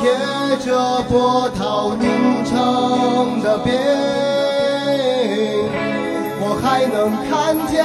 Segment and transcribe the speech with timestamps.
[0.00, 0.06] 贴
[0.64, 3.72] 着波涛凝成的冰，
[6.40, 7.30] 我还能看
[7.66, 7.84] 见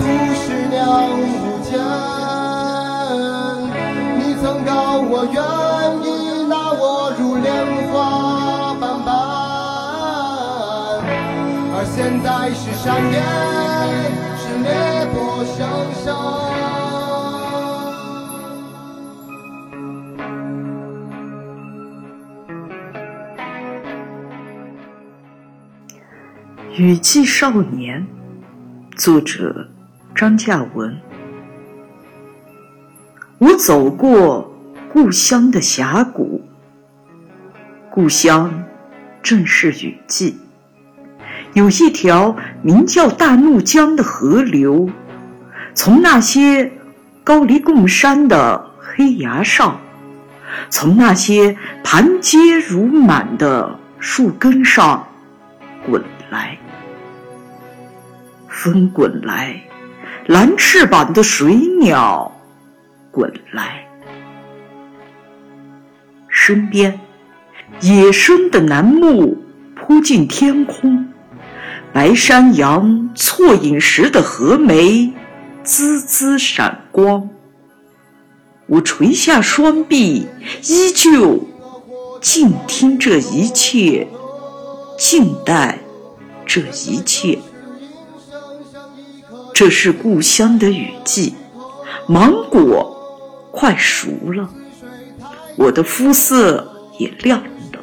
[0.00, 0.76] 都市两
[1.22, 1.22] 无
[1.62, 1.70] 间。
[4.18, 5.38] 你曾告我愿
[6.02, 6.04] 意
[6.48, 6.82] 拿我
[7.16, 7.46] 如莲
[7.92, 7.94] 花
[8.80, 9.08] 般般，
[11.76, 13.22] 而现在是山岩，
[26.78, 28.06] 雨季少年，
[28.96, 29.66] 作者
[30.14, 30.94] 张嘉文。
[33.38, 34.54] 我走过
[34.92, 36.42] 故乡的峡谷，
[37.88, 38.62] 故乡
[39.22, 40.36] 正是雨季。
[41.54, 44.90] 有一条名叫大怒江的河流，
[45.72, 46.70] 从那些
[47.24, 49.80] 高黎贡山的黑崖上，
[50.68, 55.08] 从那些盘结如满的树根上
[55.86, 56.58] 滚来。
[58.56, 59.62] 风滚来，
[60.24, 62.32] 蓝翅膀的水鸟
[63.10, 63.86] 滚来，
[66.30, 66.98] 身边
[67.82, 69.36] 野生的楠木
[69.74, 71.06] 铺进天空，
[71.92, 75.12] 白山羊错饮时的河梅
[75.62, 77.28] 滋滋闪光。
[78.68, 80.26] 我垂下双臂，
[80.66, 81.46] 依旧
[82.22, 84.08] 静听这一切，
[84.98, 85.78] 静待
[86.46, 87.38] 这一切。
[89.58, 91.34] 这是故乡的雨季，
[92.06, 92.94] 芒果
[93.50, 94.50] 快熟了，
[95.56, 97.40] 我的肤色也亮
[97.72, 97.80] 了。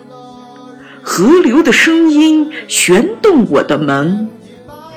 [1.02, 4.30] 河流的声音旋动我的门，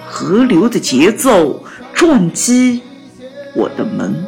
[0.06, 2.82] 河流的节奏撞击
[3.54, 4.26] 我的门，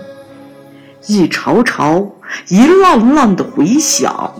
[1.06, 2.10] 一潮潮、
[2.48, 4.32] 一浪浪的回响，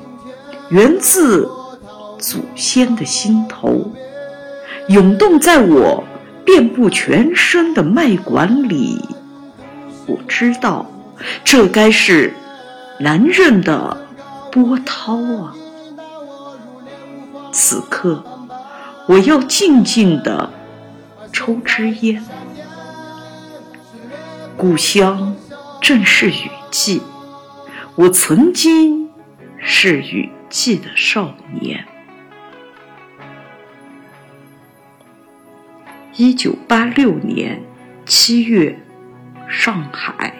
[0.71, 1.47] 源自
[2.19, 3.93] 祖先的心头，
[4.89, 6.03] 涌动在我。
[6.49, 9.07] 遍布全身的脉管里，
[10.07, 10.91] 我知道，
[11.45, 12.33] 这该是
[12.99, 14.09] 男人的
[14.51, 15.55] 波涛啊！
[17.53, 18.25] 此刻，
[19.07, 20.51] 我要静静的
[21.35, 22.25] 抽支烟。
[24.57, 25.37] 故乡
[25.83, 27.03] 正是雨季，
[27.95, 29.11] 我曾经
[29.59, 31.85] 是雨季的少年。
[36.19, 37.63] 一九八六年
[38.05, 38.77] 七月，
[39.49, 40.35] 上海。